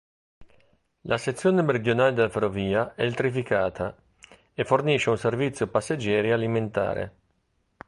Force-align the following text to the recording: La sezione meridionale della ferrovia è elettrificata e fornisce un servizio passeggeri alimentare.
La 1.01 1.19
sezione 1.19 1.61
meridionale 1.61 2.13
della 2.13 2.27
ferrovia 2.29 2.95
è 2.95 3.01
elettrificata 3.03 3.95
e 4.51 4.63
fornisce 4.65 5.11
un 5.11 5.17
servizio 5.19 5.67
passeggeri 5.67 6.31
alimentare. 6.31 7.13